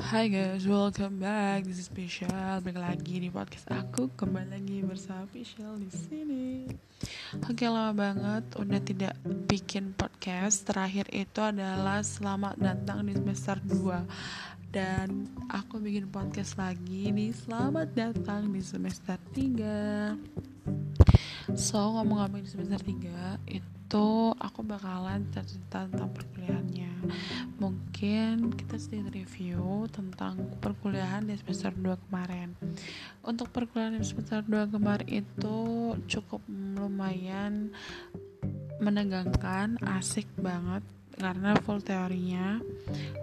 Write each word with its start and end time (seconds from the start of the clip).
Hai 0.00 0.32
guys, 0.32 0.64
welcome 0.64 1.20
back. 1.20 1.68
This 1.68 1.76
is 1.76 1.92
Special. 1.92 2.32
Balik 2.64 2.80
lagi 2.80 3.20
di 3.20 3.28
podcast 3.28 3.68
aku. 3.68 4.08
Kembali 4.16 4.48
lagi 4.48 4.80
bersama 4.80 5.28
Special 5.28 5.76
di 5.76 5.92
sini. 5.92 6.64
Oke, 7.44 7.68
lama 7.68 7.92
banget 7.92 8.48
udah 8.56 8.80
tidak 8.80 9.12
bikin 9.44 9.92
podcast. 9.92 10.64
Terakhir 10.64 11.04
itu 11.12 11.44
adalah 11.44 12.00
selamat 12.00 12.56
datang 12.56 13.04
di 13.04 13.12
semester 13.12 13.60
2 13.60 14.72
dan 14.72 15.28
aku 15.52 15.76
bikin 15.84 16.08
podcast 16.08 16.56
lagi 16.56 17.12
di 17.12 17.28
selamat 17.36 17.92
datang 17.92 18.56
di 18.56 18.64
semester 18.64 19.20
3 19.34 20.14
so 21.58 21.98
ngomong-ngomong 21.98 22.38
di 22.38 22.46
semester 22.46 22.78
3 22.78 23.42
itu 23.50 23.79
aku 24.38 24.62
bakalan 24.62 25.26
cerita 25.34 25.88
tentang 25.90 26.14
perkuliahannya. 26.14 27.10
Mungkin 27.58 28.54
kita 28.54 28.78
sedikit 28.78 29.10
review 29.10 29.90
tentang 29.90 30.38
perkuliahan 30.62 31.26
di 31.26 31.34
semester 31.40 31.74
2 31.74 31.98
kemarin. 32.06 32.54
Untuk 33.26 33.50
perkuliahan 33.50 33.98
di 33.98 34.06
semester 34.06 34.46
2 34.46 34.70
kemarin 34.70 35.08
itu 35.10 35.58
cukup 36.06 36.44
lumayan 36.50 37.74
menegangkan 38.78 39.76
asik 39.98 40.30
banget 40.38 40.86
karena 41.18 41.52
full 41.66 41.82
teorinya. 41.82 42.62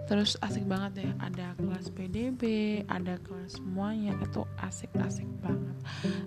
Terus 0.06 0.36
asik 0.44 0.68
banget 0.68 1.02
deh 1.02 1.12
ada 1.18 1.56
kelas 1.58 1.90
PDB 1.90 2.42
ada 2.86 3.16
kelas 3.24 3.58
semuanya 3.58 4.14
itu 4.20 4.44
asik-asik 4.60 5.28
banget. 5.40 5.76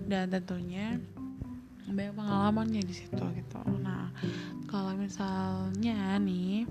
Dan 0.04 0.28
tentunya 0.28 1.00
banyak 1.88 2.14
pengalamannya 2.14 2.82
di 2.84 2.94
situ 2.94 3.24
gitu. 3.34 3.58
Nah 3.82 4.12
kalau 4.70 4.94
misalnya 4.94 6.16
nih 6.22 6.66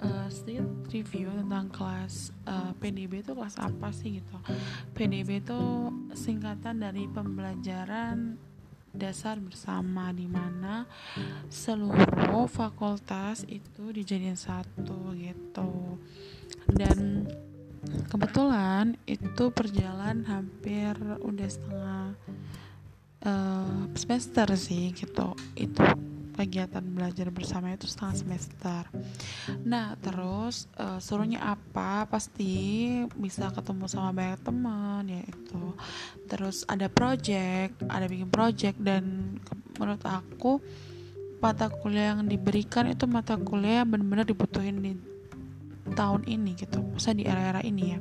uh, 0.00 0.28
sedikit 0.32 0.66
review 0.90 1.28
tentang 1.34 1.66
kelas 1.70 2.32
uh, 2.48 2.70
eh, 2.70 2.72
PDB 2.80 3.22
itu 3.22 3.32
kelas 3.36 3.56
apa 3.60 3.90
sih 3.90 4.22
gitu? 4.22 4.36
PDB 4.96 5.44
itu 5.44 5.60
singkatan 6.16 6.82
dari 6.82 7.06
pembelajaran 7.10 8.38
dasar 8.90 9.38
bersama 9.38 10.10
di 10.10 10.26
mana 10.26 10.82
seluruh 11.46 12.50
fakultas 12.50 13.46
itu 13.46 13.94
dijadiin 13.94 14.34
satu 14.34 15.14
gitu. 15.14 15.98
Dan 16.66 17.30
kebetulan 18.10 18.98
itu 19.06 19.48
berjalan 19.54 20.26
hampir 20.26 20.94
udah 21.22 21.48
setengah 21.48 22.06
uh, 23.24 23.88
semester 23.96 24.48
sih 24.56 24.92
gitu 24.96 25.36
itu 25.56 25.84
kegiatan 26.40 26.80
belajar 26.80 27.28
bersama 27.28 27.76
itu 27.76 27.84
setengah 27.84 28.16
semester. 28.16 28.82
Nah 29.60 29.92
terus 30.00 30.72
uh, 30.80 30.96
suruhnya 30.96 31.44
apa? 31.44 32.08
Pasti 32.08 32.88
bisa 33.12 33.52
ketemu 33.52 33.84
sama 33.92 34.16
banyak 34.16 34.40
teman 34.40 35.04
ya 35.04 35.20
itu. 35.20 35.76
Terus 36.24 36.64
ada 36.64 36.88
project, 36.88 37.84
ada 37.92 38.08
bikin 38.08 38.32
project 38.32 38.80
dan 38.80 39.36
menurut 39.76 40.00
aku 40.08 40.64
mata 41.44 41.68
kuliah 41.68 42.16
yang 42.16 42.24
diberikan 42.24 42.88
itu 42.88 43.04
mata 43.04 43.36
kuliah 43.36 43.84
yang 43.84 43.88
benar-benar 43.92 44.24
dibutuhin 44.28 44.80
di 44.80 44.92
tahun 45.92 46.26
ini 46.26 46.56
gitu 46.56 46.80
masa 46.82 47.16
di 47.16 47.24
era-era 47.24 47.60
ini 47.64 47.96
ya. 47.96 47.98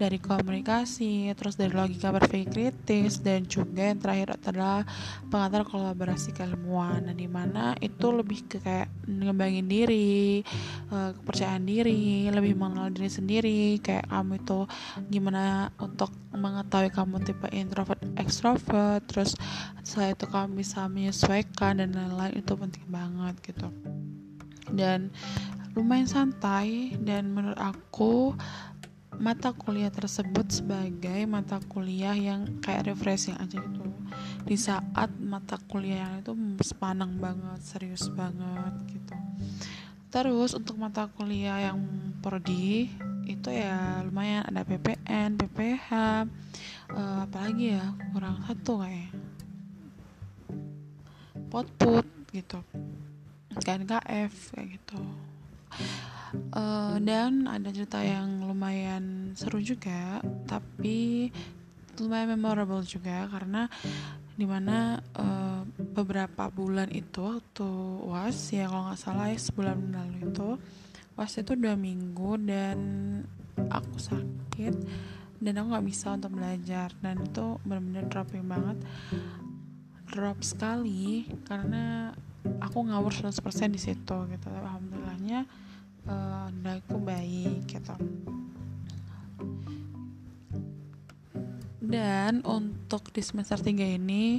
Dari 0.00 0.16
komunikasi 0.16 1.34
terus 1.36 1.60
dari 1.60 1.76
logika 1.76 2.08
berpikir 2.08 2.48
kritis 2.48 3.20
dan 3.20 3.44
juga 3.44 3.92
yang 3.92 4.00
terakhir 4.00 4.40
adalah 4.40 4.80
pengantar 5.28 5.68
kolaborasi 5.68 6.32
keilmuan. 6.32 7.04
Nah 7.04 7.14
di 7.14 7.28
mana 7.28 7.76
itu 7.78 8.08
lebih 8.08 8.48
ke 8.48 8.58
kayak 8.64 8.88
ngembangin 9.04 9.68
diri 9.68 10.40
uh, 10.88 11.12
kepercayaan 11.20 11.68
diri 11.68 12.32
lebih 12.32 12.56
mengenal 12.56 12.88
diri 12.88 13.10
sendiri. 13.12 13.76
Kayak 13.84 14.08
kamu 14.08 14.40
itu 14.40 14.58
gimana 15.12 15.68
untuk 15.76 16.10
mengetahui 16.32 16.90
kamu 16.94 17.16
tipe 17.26 17.48
introvert 17.52 18.00
extrovert 18.16 19.04
terus 19.10 19.34
saya 19.84 20.14
itu 20.14 20.24
kamu 20.30 20.62
bisa 20.62 20.86
menyesuaikan 20.86 21.82
dan 21.82 21.92
lain-lain 21.92 22.40
itu 22.40 22.52
penting 22.56 22.86
banget 22.88 23.34
gitu. 23.44 23.68
Dan 24.70 25.10
lumayan 25.78 26.08
santai 26.10 26.98
dan 26.98 27.30
menurut 27.30 27.58
aku 27.58 28.34
mata 29.20 29.52
kuliah 29.52 29.92
tersebut 29.92 30.48
sebagai 30.48 31.28
mata 31.28 31.60
kuliah 31.68 32.16
yang 32.16 32.58
kayak 32.64 32.88
refreshing 32.88 33.36
aja 33.36 33.60
gitu. 33.60 33.84
Di 34.48 34.56
saat 34.56 35.12
mata 35.20 35.60
kuliah 35.68 36.18
itu 36.18 36.32
sepanang 36.64 37.20
banget 37.20 37.60
serius 37.60 38.08
banget 38.10 38.72
gitu. 38.88 39.14
Terus 40.10 40.56
untuk 40.56 40.80
mata 40.80 41.06
kuliah 41.12 41.70
yang 41.70 41.78
prodi 42.24 42.90
itu 43.28 43.48
ya 43.52 44.02
lumayan 44.02 44.42
ada 44.48 44.66
PPN, 44.66 45.38
PPH 45.38 45.88
uh, 45.94 46.26
eh, 46.98 47.18
apalagi 47.28 47.78
ya 47.78 47.84
kurang 48.10 48.42
satu 48.42 48.82
kayak 48.82 49.14
potput 51.50 52.06
gitu 52.34 52.58
KNKF 53.62 54.32
kayak 54.54 54.68
gitu 54.78 55.29
uh, 56.54 56.96
dan 57.00 57.46
ada 57.46 57.68
cerita 57.70 58.02
yang 58.02 58.44
lumayan 58.46 59.34
seru 59.34 59.58
juga 59.62 60.20
tapi 60.46 61.30
lumayan 62.00 62.38
memorable 62.38 62.82
juga 62.86 63.28
karena 63.28 63.68
di 64.34 64.48
mana 64.48 64.96
uh, 65.20 65.62
beberapa 65.92 66.48
bulan 66.48 66.88
itu 66.88 67.20
waktu 67.20 67.70
was 68.08 68.38
ya 68.54 68.72
kalau 68.72 68.88
nggak 68.88 69.00
salah 69.00 69.28
ya 69.28 69.36
sebulan 69.36 69.78
lalu 69.92 70.32
itu 70.32 70.48
was 71.18 71.36
itu 71.36 71.52
dua 71.52 71.76
minggu 71.76 72.40
dan 72.40 72.78
aku 73.68 74.00
sakit 74.00 74.74
dan 75.40 75.52
aku 75.56 75.66
nggak 75.72 75.88
bisa 75.88 76.06
untuk 76.16 76.36
belajar 76.36 76.88
dan 77.00 77.16
itu 77.24 77.56
benar-benar 77.64 78.04
dropping 78.12 78.44
banget. 78.44 78.78
Drop 80.12 80.38
sekali 80.44 81.24
karena 81.48 82.12
aku 82.60 82.78
ngawur 82.88 83.12
100% 83.12 83.34
di 83.72 83.80
situ 83.80 84.16
gitu. 84.30 84.48
Alhamdulillahnya 84.48 85.44
uh, 86.08 86.48
aku 86.50 86.96
baik 87.00 87.66
gitu. 87.68 87.94
Dan 91.80 92.46
untuk 92.46 93.10
di 93.10 93.18
semester 93.18 93.58
3 93.58 93.98
ini 93.98 94.38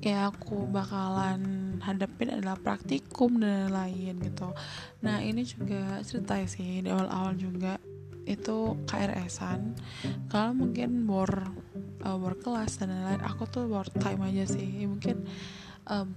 ya 0.00 0.32
aku 0.32 0.64
bakalan 0.68 1.76
hadapin 1.84 2.32
adalah 2.32 2.56
praktikum 2.56 3.36
dan 3.44 3.68
lain 3.68 4.16
gitu. 4.24 4.56
Nah 5.04 5.20
ini 5.20 5.44
juga 5.44 6.00
cerita 6.00 6.40
sih 6.48 6.80
di 6.80 6.88
awal-awal 6.88 7.36
juga. 7.36 7.76
Itu 8.22 8.78
KRS-an 8.88 9.76
kalau 10.32 10.54
mungkin 10.54 11.04
bor 11.04 11.28
uh, 12.06 12.16
bor 12.16 12.38
kelas 12.40 12.80
dan 12.80 12.94
lain-lain 12.94 13.20
aku 13.26 13.44
tuh 13.50 13.68
bor 13.68 13.84
time 14.00 14.24
aja 14.32 14.48
sih. 14.48 14.88
Mungkin 14.88 15.28
um, 15.92 16.08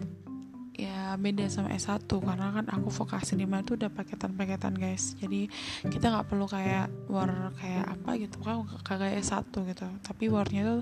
ya 0.76 1.16
beda 1.16 1.48
sama 1.48 1.72
S1 1.72 2.04
karena 2.04 2.52
kan 2.52 2.66
aku 2.68 2.92
vokasi 2.92 3.40
di 3.40 3.48
mana 3.48 3.64
tuh 3.64 3.80
udah 3.80 3.88
paketan-paketan 3.92 4.76
guys. 4.76 5.16
Jadi 5.16 5.48
kita 5.88 6.12
nggak 6.12 6.28
perlu 6.28 6.46
kayak 6.52 6.92
war 7.08 7.56
kayak 7.56 7.86
apa 7.96 8.10
gitu. 8.20 8.38
Kan 8.44 8.68
kagak 8.84 9.16
S1 9.24 9.52
gitu. 9.52 9.88
Tapi 10.04 10.26
warnya 10.28 10.62
tuh 10.68 10.82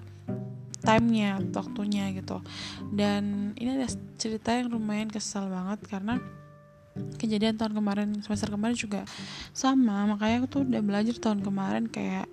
timenya 0.84 1.40
waktunya 1.54 2.10
gitu. 2.18 2.42
Dan 2.90 3.54
ini 3.56 3.70
ada 3.78 3.88
cerita 4.18 4.58
yang 4.58 4.74
lumayan 4.74 5.14
kesal 5.14 5.48
banget 5.48 5.86
karena 5.88 6.18
kejadian 7.18 7.58
tahun 7.58 7.74
kemarin 7.78 8.10
semester 8.26 8.50
kemarin 8.50 8.78
juga 8.78 9.02
sama. 9.54 10.10
Makanya 10.10 10.44
aku 10.44 10.48
tuh 10.50 10.62
udah 10.66 10.82
belajar 10.82 11.16
tahun 11.22 11.46
kemarin 11.46 11.86
kayak 11.90 12.33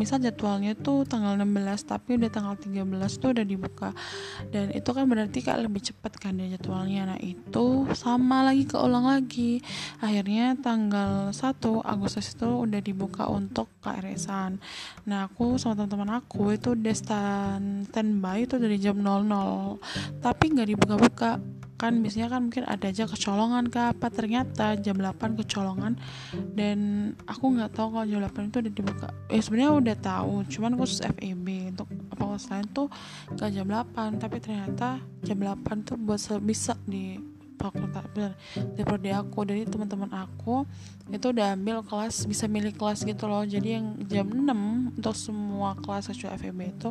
misal 0.00 0.24
jadwalnya 0.24 0.72
tuh 0.72 1.04
tanggal 1.04 1.36
16 1.36 1.84
tapi 1.84 2.16
udah 2.16 2.30
tanggal 2.32 2.56
13 2.56 3.20
tuh 3.20 3.36
udah 3.36 3.44
dibuka. 3.44 3.92
Dan 4.48 4.72
itu 4.72 4.88
kan 4.88 5.04
berarti 5.04 5.44
kak 5.44 5.60
lebih 5.60 5.84
cepat 5.84 6.16
kan 6.16 6.40
dia 6.40 6.56
jadwalnya. 6.56 7.12
Nah 7.12 7.20
itu 7.20 7.84
sama 7.92 8.48
lagi 8.48 8.64
keulang 8.64 9.04
lagi. 9.04 9.60
Akhirnya 10.00 10.56
tanggal 10.56 11.36
1 11.36 11.60
Agustus 11.84 12.32
itu 12.32 12.48
udah 12.48 12.80
dibuka 12.80 13.28
untuk 13.28 13.68
KRS-an 13.84 14.60
nah 15.08 15.26
aku 15.26 15.56
sama 15.56 15.74
teman-teman 15.74 16.20
aku 16.20 16.54
itu 16.54 16.76
udah 16.76 16.94
stand 16.94 17.88
standby 17.90 18.44
itu 18.44 18.60
dari 18.60 18.76
jam 18.76 19.00
00 19.00 20.20
tapi 20.20 20.44
nggak 20.52 20.68
dibuka-buka 20.76 21.40
kan 21.80 22.04
biasanya 22.04 22.28
kan 22.28 22.40
mungkin 22.44 22.68
ada 22.68 22.92
aja 22.92 23.08
kecolongan 23.08 23.72
ke 23.72 23.80
apa 23.80 24.06
ternyata 24.12 24.76
jam 24.76 25.00
8 25.00 25.40
kecolongan 25.40 25.96
dan 26.52 26.78
aku 27.24 27.56
nggak 27.56 27.72
tahu 27.72 27.96
kalau 27.96 28.04
jam 28.04 28.20
8 28.20 28.52
itu 28.52 28.58
udah 28.60 28.72
dibuka. 28.76 29.08
Eh 29.32 29.40
sebenarnya 29.40 29.72
udah 29.80 29.96
tahu 29.96 30.32
cuman 30.52 30.72
khusus 30.76 31.00
FEB 31.00 31.72
untuk 31.72 31.88
fakultas 32.12 32.44
lain 32.52 32.68
tuh 32.76 32.92
ke 33.32 33.46
jam 33.48 33.64
8 33.64 34.20
tapi 34.20 34.36
ternyata 34.44 35.00
jam 35.24 35.38
8 35.40 35.88
tuh 35.88 35.96
buat 35.96 36.20
bisa 36.44 36.76
di 36.84 37.16
bener 37.68 38.32
di 38.74 38.82
prodi 38.82 39.10
aku. 39.12 39.44
Dari 39.44 39.68
teman-teman 39.68 40.08
aku 40.16 40.64
itu 41.12 41.26
udah 41.28 41.52
ambil 41.58 41.84
kelas 41.84 42.24
bisa 42.24 42.48
milih 42.48 42.72
kelas 42.72 43.04
gitu 43.04 43.28
loh. 43.28 43.44
Jadi 43.44 43.68
yang 43.76 43.86
jam 44.08 44.26
6 44.32 44.96
untuk 44.96 45.14
semua 45.16 45.76
kelas 45.76 46.08
kecuali 46.08 46.36
FEB 46.40 46.60
itu 46.72 46.90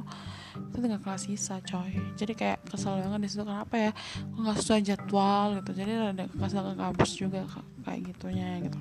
itu 0.59 0.77
tinggal 0.77 1.01
kelas 1.01 1.25
sisa 1.25 1.57
coy. 1.63 1.93
Jadi 2.19 2.33
kayak 2.37 2.67
kesel 2.69 2.99
banget 3.01 3.19
di 3.25 3.29
situ 3.31 3.43
kenapa 3.45 3.75
ya? 3.77 3.91
Kok 4.35 4.39
nggak 4.45 4.57
sesuai 4.61 4.81
jadwal? 4.85 5.47
Gitu. 5.61 5.71
Jadi 5.73 5.91
ada 5.97 6.25
kesel 6.29 6.61
ke 6.61 6.73
kampus 6.77 7.11
juga 7.17 7.39
kayak 7.85 8.01
gitunya 8.13 8.61
gitu. 8.65 8.79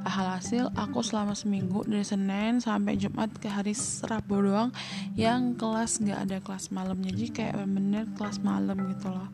Alhasil 0.00 0.72
aku 0.74 1.04
selama 1.04 1.36
seminggu 1.36 1.84
dari 1.84 2.02
Senin 2.02 2.58
sampai 2.58 2.96
Jumat 2.96 3.28
ke 3.36 3.52
hari 3.52 3.76
Rabu 4.08 4.40
doang 4.40 4.72
yang 5.12 5.54
kelas 5.60 6.00
nggak 6.00 6.20
ada 6.24 6.36
kelas 6.40 6.72
malam 6.72 6.98
jadi 7.04 7.26
kayak 7.28 7.54
bener 7.68 8.08
kelas 8.16 8.40
malam 8.40 8.80
gitu 8.88 9.12
loh 9.12 9.28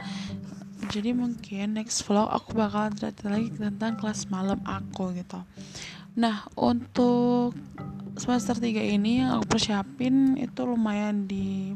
jadi 0.92 1.16
mungkin 1.16 1.80
next 1.80 2.04
vlog 2.04 2.28
aku 2.28 2.52
bakal 2.52 2.92
cerita 2.92 3.32
lagi 3.32 3.48
tentang 3.52 3.96
kelas 3.96 4.28
malam 4.28 4.60
aku 4.62 5.16
gitu. 5.16 5.40
Nah 6.16 6.48
untuk 6.56 7.56
semester 8.16 8.56
3 8.56 8.96
ini 8.96 9.24
yang 9.24 9.40
aku 9.40 9.56
persiapin 9.56 10.36
itu 10.40 10.60
lumayan 10.64 11.24
di 11.28 11.72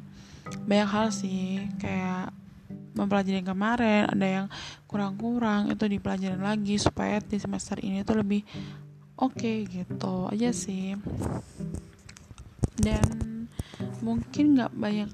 banyak 0.68 0.88
hal 0.88 1.06
sih. 1.12 1.64
Kayak 1.80 2.32
mempelajari 2.96 3.40
yang 3.40 3.48
kemarin 3.48 4.02
ada 4.08 4.26
yang 4.26 4.46
kurang-kurang 4.84 5.72
itu 5.72 5.84
dipelajarin 5.88 6.42
lagi 6.42 6.76
supaya 6.76 7.22
di 7.22 7.38
semester 7.40 7.80
ini 7.80 8.04
tuh 8.04 8.20
lebih 8.20 8.44
oke 9.16 9.36
okay, 9.36 9.64
gitu 9.64 10.28
aja 10.28 10.50
sih. 10.52 10.96
Dan 12.80 13.48
mungkin 14.00 14.56
nggak 14.56 14.72
banyak 14.72 15.10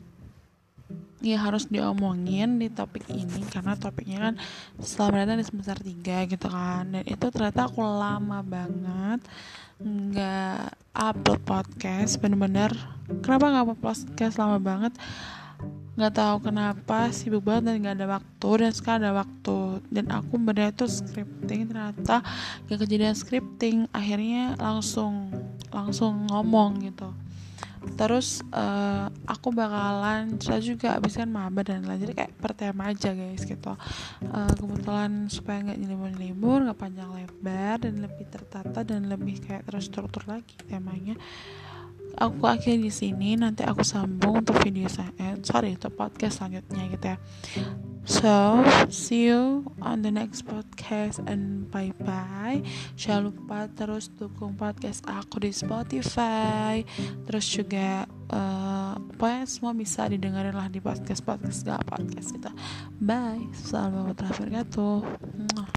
ya 1.26 1.42
harus 1.42 1.66
diomongin 1.66 2.62
di 2.62 2.70
topik 2.70 3.02
ini 3.10 3.42
karena 3.50 3.74
topiknya 3.74 4.30
kan 4.30 4.34
setelah 4.78 5.08
berada 5.10 5.34
di 5.34 5.42
semester 5.42 5.74
3 5.74 6.30
gitu 6.30 6.46
kan. 6.46 6.84
Dan 6.94 7.02
itu 7.02 7.26
ternyata 7.34 7.66
aku 7.66 7.82
lama 7.82 8.38
banget 8.46 9.26
nggak 9.82 10.72
upload 10.94 11.40
podcast 11.42 12.22
bener-bener. 12.22 12.72
Kenapa 13.20 13.44
nggak 13.50 13.64
upload 13.66 13.82
podcast? 13.82 14.34
Lama 14.38 14.58
banget. 14.62 14.94
Nggak 15.96 16.14
tahu 16.14 16.36
kenapa 16.46 17.08
sibuk 17.10 17.42
banget 17.42 17.72
dan 17.72 17.74
nggak 17.82 17.96
ada 17.98 18.08
waktu. 18.22 18.50
Dan 18.62 18.70
sekarang 18.70 19.00
ada 19.02 19.12
waktu. 19.26 19.58
Dan 19.90 20.06
aku 20.14 20.34
bener 20.38 20.70
itu 20.70 20.86
scripting 20.86 21.68
ternyata 21.68 22.22
gak 22.70 22.78
kejadian 22.80 23.18
scripting. 23.18 23.90
Akhirnya 23.90 24.54
langsung 24.56 25.34
langsung 25.74 26.30
ngomong 26.30 26.80
gitu 26.86 27.25
terus 27.96 28.42
uh, 28.52 29.08
aku 29.24 29.52
bakalan 29.54 30.36
cerita 30.36 30.60
juga 30.60 30.88
abis 30.98 31.16
kan 31.16 31.28
maba 31.30 31.62
dan 31.62 31.84
lain 31.86 32.02
jadi 32.02 32.14
kayak 32.14 32.32
per 32.38 32.52
tema 32.52 32.92
aja 32.92 33.12
guys 33.12 33.42
gitu. 33.44 33.72
Uh, 34.26 34.52
kebetulan 34.56 35.30
supaya 35.32 35.62
nggak 35.64 35.78
nyelibur-nyelibur 35.80 36.58
nggak 36.66 36.78
panjang 36.78 37.10
lebar 37.12 37.76
dan 37.82 37.94
lebih 38.02 38.26
tertata 38.28 38.80
dan 38.82 39.08
lebih 39.08 39.40
kayak 39.44 39.64
terstruktur 39.68 40.24
lagi 40.26 40.56
temanya. 40.66 41.14
Aku 42.16 42.48
akhirnya 42.48 42.88
di 42.88 42.92
sini. 42.92 43.36
Nanti 43.36 43.60
aku 43.60 43.84
sambung 43.84 44.40
untuk 44.40 44.56
video 44.64 44.88
saya 44.88 45.12
eh, 45.20 45.36
sorry 45.44 45.76
untuk 45.76 45.92
podcast 45.92 46.40
selanjutnya 46.40 46.82
gitu 46.88 47.06
ya 47.12 47.18
so 48.06 48.62
see 48.88 49.26
you 49.26 49.66
on 49.82 50.00
the 50.06 50.10
next 50.10 50.46
podcast 50.46 51.18
and 51.26 51.66
bye 51.74 51.90
bye 52.00 52.62
jangan 52.94 53.34
lupa 53.34 53.66
terus 53.74 54.06
dukung 54.14 54.54
podcast 54.54 55.02
aku 55.04 55.42
di 55.42 55.50
Spotify. 55.50 56.86
Terus 57.26 57.46
juga 57.50 58.06
uh, 58.30 58.94
pokoknya 59.18 59.44
semua 59.50 59.72
bisa 59.74 60.06
didengarin 60.06 60.54
lah 60.54 60.70
di 60.70 60.78
podcast 60.78 61.26
podcast 61.26 61.66
gak 61.66 61.82
podcast 61.90 62.32
gitu 62.32 62.50
bye. 63.02 63.42
Assalamualaikum 63.52 64.14
warahmatullahi 64.14 64.64
wabarakatuh 64.64 65.75